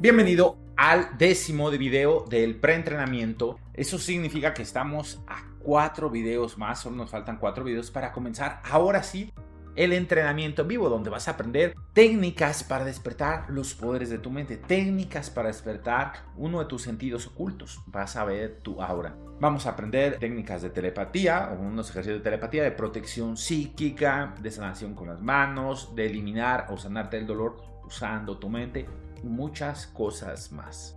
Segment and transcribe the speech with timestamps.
[0.00, 3.58] Bienvenido al décimo de video del preentrenamiento.
[3.74, 8.62] Eso significa que estamos a cuatro videos más, solo nos faltan cuatro videos para comenzar
[8.64, 9.30] ahora sí
[9.76, 14.30] el entrenamiento en vivo, donde vas a aprender técnicas para despertar los poderes de tu
[14.30, 17.82] mente, técnicas para despertar uno de tus sentidos ocultos.
[17.84, 19.14] Vas a ver tu aura.
[19.38, 24.94] Vamos a aprender técnicas de telepatía, unos ejercicios de telepatía, de protección psíquica, de sanación
[24.94, 28.86] con las manos, de eliminar o sanarte el dolor usando tu mente
[29.22, 30.96] muchas cosas más.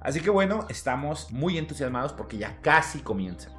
[0.00, 3.50] Así que bueno, estamos muy entusiasmados porque ya casi comienza.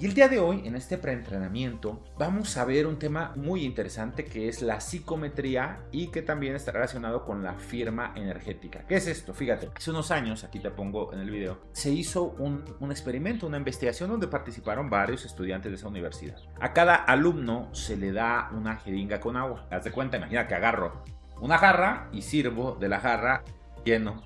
[0.00, 4.24] Y el día de hoy, en este preentrenamiento, vamos a ver un tema muy interesante
[4.24, 8.86] que es la psicometría y que también está relacionado con la firma energética.
[8.88, 9.34] ¿Qué es esto?
[9.34, 13.58] Fíjate, hace unos años, aquí te pongo en el video, se hizo un, experimento, una
[13.58, 16.38] investigación donde participaron varios estudiantes de esa universidad.
[16.58, 19.66] A cada alumno se le da una jeringa con agua.
[19.70, 21.04] Haz de cuenta, imagina que agarro
[21.40, 23.44] una jarra y sirvo de la jarra
[23.84, 24.22] lleno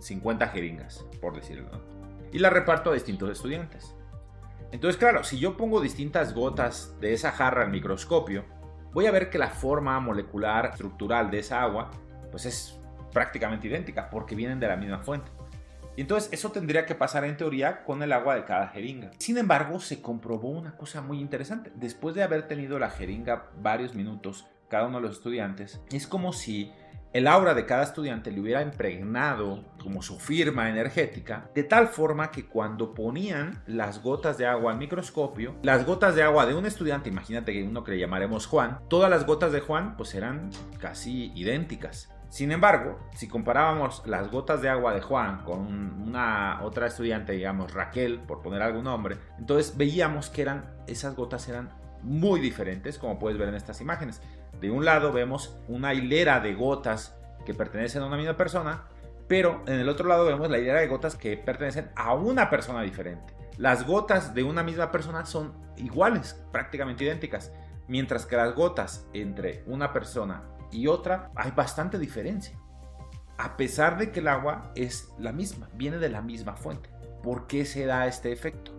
[0.00, 1.70] 50 jeringas, por decirlo.
[2.32, 3.94] Y la reparto a distintos estudiantes.
[4.72, 8.44] Entonces, claro, si yo pongo distintas gotas de esa jarra al microscopio,
[8.92, 11.90] voy a ver que la forma molecular estructural de esa agua
[12.30, 12.78] pues es
[13.12, 15.30] prácticamente idéntica porque vienen de la misma fuente.
[15.96, 19.12] Y entonces eso tendría que pasar en teoría con el agua de cada jeringa.
[19.18, 21.72] Sin embargo, se comprobó una cosa muy interesante.
[21.74, 26.32] Después de haber tenido la jeringa varios minutos, cada uno de los estudiantes, es como
[26.32, 26.72] si
[27.12, 32.30] el aura de cada estudiante le hubiera impregnado como su firma energética, de tal forma
[32.30, 36.66] que cuando ponían las gotas de agua al microscopio, las gotas de agua de un
[36.66, 40.50] estudiante, imagínate que uno que le llamaremos Juan, todas las gotas de Juan pues eran
[40.78, 42.12] casi idénticas.
[42.28, 45.60] Sin embargo, si comparábamos las gotas de agua de Juan con
[46.02, 51.48] una otra estudiante, digamos Raquel, por poner algún nombre, entonces veíamos que eran esas gotas
[51.48, 51.70] eran
[52.02, 54.20] muy diferentes, como puedes ver en estas imágenes.
[54.60, 58.84] De un lado vemos una hilera de gotas que pertenecen a una misma persona,
[59.28, 62.82] pero en el otro lado vemos la hilera de gotas que pertenecen a una persona
[62.82, 63.34] diferente.
[63.58, 67.52] Las gotas de una misma persona son iguales, prácticamente idénticas,
[67.88, 72.58] mientras que las gotas entre una persona y otra hay bastante diferencia.
[73.38, 76.90] A pesar de que el agua es la misma, viene de la misma fuente.
[77.22, 78.75] ¿Por qué se da este efecto?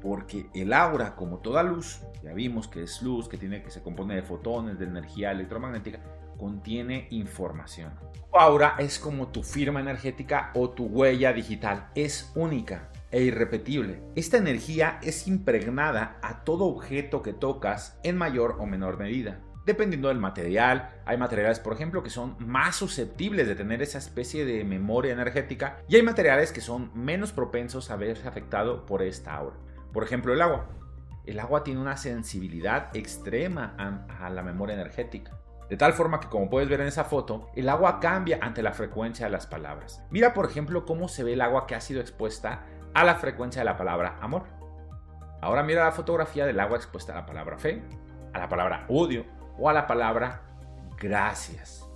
[0.00, 3.82] Porque el aura, como toda luz, ya vimos que es luz, que, tiene, que se
[3.82, 6.00] compone de fotones, de energía electromagnética,
[6.38, 7.92] contiene información.
[8.30, 11.88] Tu aura es como tu firma energética o tu huella digital.
[11.94, 14.02] Es única e irrepetible.
[14.14, 19.40] Esta energía es impregnada a todo objeto que tocas en mayor o menor medida.
[19.68, 24.46] Dependiendo del material, hay materiales, por ejemplo, que son más susceptibles de tener esa especie
[24.46, 29.34] de memoria energética y hay materiales que son menos propensos a verse afectado por esta
[29.34, 29.56] aura.
[29.92, 30.68] Por ejemplo, el agua
[31.28, 35.38] el agua tiene una sensibilidad extrema a, la memoria energética.
[35.68, 38.72] De tal forma que como puedes ver en esa foto, el agua cambia ante la
[38.72, 40.02] frecuencia de las palabras.
[40.10, 43.60] Mira por ejemplo cómo se ve el agua que ha sido expuesta a la frecuencia
[43.60, 44.44] de la palabra amor.
[45.42, 47.82] Ahora mira la fotografía del agua expuesta a la palabra fe,
[48.32, 49.26] a la palabra odio
[49.58, 50.40] o a la palabra
[50.96, 51.86] gracias.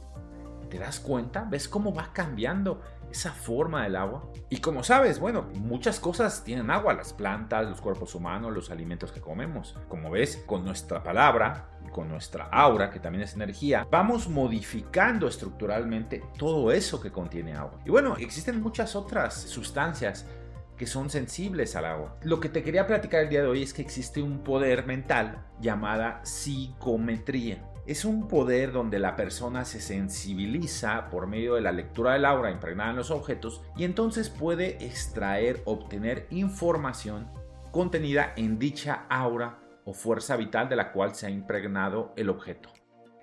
[0.68, 1.46] ¿Te das cuenta?
[1.48, 2.82] ¿Ves cómo va cambiando
[3.12, 4.28] esa forma del agua.
[4.48, 9.12] Y como sabes, bueno, muchas cosas tienen agua, las plantas, los cuerpos humanos, los alimentos
[9.12, 9.76] que comemos.
[9.88, 16.24] Como ves, con nuestra palabra, con nuestra aura, que también es energía, vamos modificando estructuralmente
[16.38, 17.78] todo eso que contiene agua.
[17.84, 20.26] Y bueno, existen muchas otras sustancias
[20.76, 22.16] que son sensibles al agua.
[22.22, 25.46] Lo que te quería platicar el día de hoy es que existe un poder mental
[25.60, 27.62] llamada psicometría.
[27.84, 32.52] Es un poder donde la persona se sensibiliza por medio de la lectura del aura
[32.52, 37.28] impregnada en los objetos y entonces puede extraer, obtener información
[37.72, 42.68] contenida en dicha aura o fuerza vital de la cual se ha impregnado el objeto.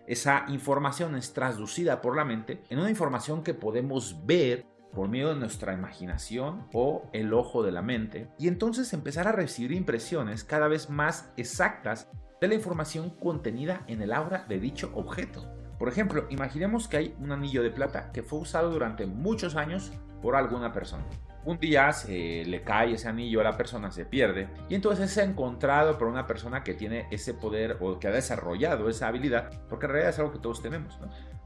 [0.07, 5.29] Esa información es traducida por la mente en una información que podemos ver por medio
[5.29, 10.43] de nuestra imaginación o el ojo de la mente y entonces empezar a recibir impresiones
[10.43, 12.09] cada vez más exactas
[12.41, 15.45] de la información contenida en el aura de dicho objeto.
[15.77, 19.91] Por ejemplo, imaginemos que hay un anillo de plata que fue usado durante muchos años
[20.21, 21.05] por alguna persona.
[21.45, 25.17] Un día se le cae ese anillo a la persona, se pierde, y entonces es
[25.17, 29.85] encontrado por una persona que tiene ese poder o que ha desarrollado esa habilidad, porque
[29.85, 30.99] en realidad es algo que todos tenemos,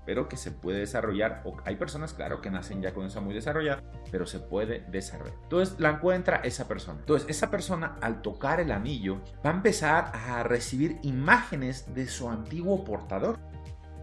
[0.05, 1.41] pero que se puede desarrollar.
[1.45, 5.35] O hay personas, claro, que nacen ya con eso muy desarrollado, pero se puede desarrollar.
[5.43, 6.99] Entonces la encuentra esa persona.
[6.99, 12.29] Entonces esa persona al tocar el anillo va a empezar a recibir imágenes de su
[12.29, 13.39] antiguo portador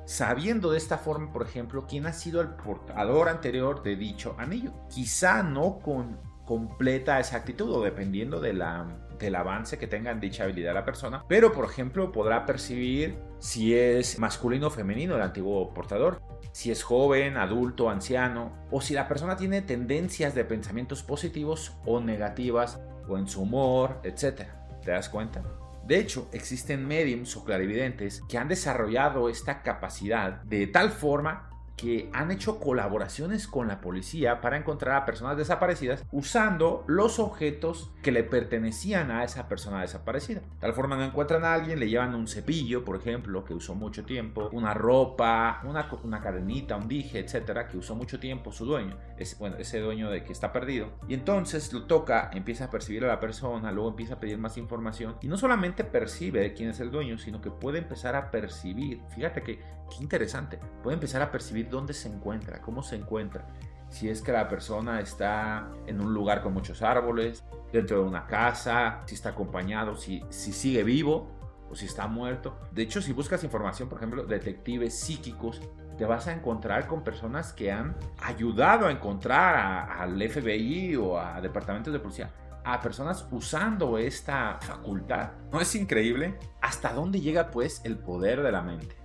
[0.04, 4.72] sabiendo de esta forma, por ejemplo, quién ha sido el portador anterior de dicho anillo.
[4.88, 8.84] Quizá no con completa exactitud o dependiendo de la,
[9.26, 13.74] del avance que tenga en dicha habilidad la persona, pero por ejemplo podrá percibir si
[13.74, 16.20] es masculino o femenino el antiguo portador,
[16.52, 22.00] si es joven, adulto, anciano, o si la persona tiene tendencias de pensamientos positivos o
[22.00, 24.48] negativas, o en su humor, etc.
[24.82, 25.42] ¿Te das cuenta?
[25.84, 31.50] De hecho, existen mediums o clarividentes que han desarrollado esta capacidad de tal forma
[31.80, 37.90] que han hecho colaboraciones con la policía para encontrar a personas desaparecidas usando los objetos
[38.02, 40.40] que le pertenecían a esa persona desaparecida.
[40.40, 43.74] De tal forma no encuentran a alguien, le llevan un cepillo, por ejemplo, que usó
[43.74, 48.66] mucho tiempo, una ropa, una, una cadenita, un dije, etcétera, que usó mucho tiempo su
[48.66, 50.88] dueño, ese, bueno, ese dueño de que está perdido.
[51.08, 54.58] Y entonces lo toca, empieza a percibir a la persona, luego empieza a pedir más
[54.58, 59.00] información y no solamente percibe quién es el dueño, sino que puede empezar a percibir,
[59.14, 59.60] fíjate que
[59.90, 63.46] qué interesante, puede empezar a percibir dónde se encuentra, cómo se encuentra.
[63.88, 68.26] Si es que la persona está en un lugar con muchos árboles, dentro de una
[68.26, 71.28] casa, si está acompañado, si, si sigue vivo
[71.70, 72.56] o si está muerto.
[72.72, 75.60] De hecho, si buscas información, por ejemplo, detectives psíquicos,
[75.96, 81.40] te vas a encontrar con personas que han ayudado a encontrar al FBI o a
[81.40, 82.30] departamentos de policía
[82.64, 85.30] a personas usando esta facultad.
[85.52, 86.38] ¿No es increíble?
[86.60, 88.99] ¿Hasta dónde llega pues el poder de la mente?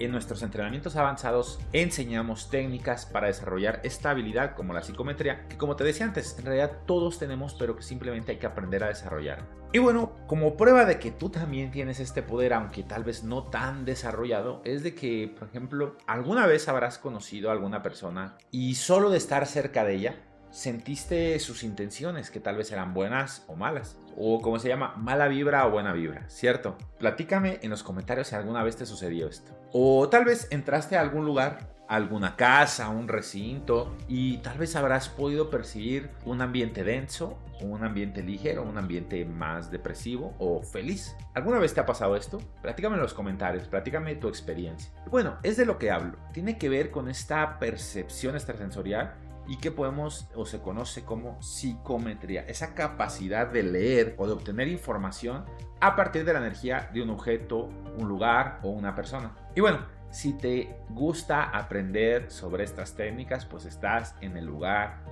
[0.00, 5.74] En nuestros entrenamientos avanzados enseñamos técnicas para desarrollar esta habilidad como la psicometría, que como
[5.74, 9.44] te decía antes, en realidad todos tenemos, pero que simplemente hay que aprender a desarrollar.
[9.72, 13.42] Y bueno, como prueba de que tú también tienes este poder, aunque tal vez no
[13.42, 18.76] tan desarrollado, es de que, por ejemplo, alguna vez habrás conocido a alguna persona y
[18.76, 20.14] solo de estar cerca de ella,
[20.50, 23.98] sentiste sus intenciones, que tal vez eran buenas o malas.
[24.16, 26.76] O como se llama, mala vibra o buena vibra, ¿cierto?
[26.98, 29.52] Platícame en los comentarios si alguna vez te sucedió esto.
[29.72, 35.08] O tal vez entraste a algún lugar, alguna casa, un recinto, y tal vez habrás
[35.08, 41.16] podido percibir un ambiente denso, un ambiente ligero, un ambiente más depresivo o feliz.
[41.34, 42.38] ¿Alguna vez te ha pasado esto?
[42.62, 44.92] Platícame en los comentarios, platícame tu experiencia.
[45.10, 46.16] Bueno, es de lo que hablo.
[46.32, 49.14] Tiene que ver con esta percepción extrasensorial
[49.48, 54.68] y que podemos o se conoce como psicometría, esa capacidad de leer o de obtener
[54.68, 55.44] información
[55.80, 59.34] a partir de la energía de un objeto, un lugar o una persona.
[59.56, 59.80] Y bueno,
[60.10, 65.02] si te gusta aprender sobre estas técnicas, pues estás en el lugar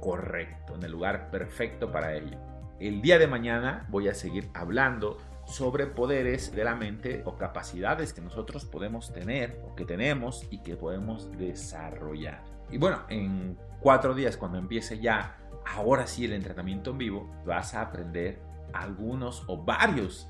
[0.00, 2.38] correcto, en el lugar perfecto para ello.
[2.78, 8.12] El día de mañana voy a seguir hablando sobre poderes de la mente o capacidades
[8.12, 12.44] que nosotros podemos tener o que tenemos y que podemos desarrollar.
[12.70, 17.74] Y bueno, en cuatro días, cuando empiece ya, ahora sí el entrenamiento en vivo, vas
[17.74, 18.40] a aprender
[18.72, 20.28] algunos o varios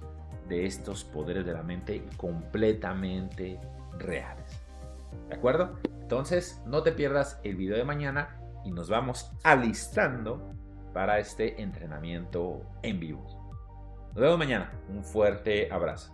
[0.49, 3.61] de estos poderes de la mente completamente
[3.99, 4.61] reales.
[5.29, 5.79] ¿De acuerdo?
[6.01, 10.53] Entonces, no te pierdas el video de mañana y nos vamos alistando
[10.93, 13.40] para este entrenamiento en vivo.
[14.15, 14.73] Nos vemos mañana.
[14.89, 16.13] Un fuerte abrazo.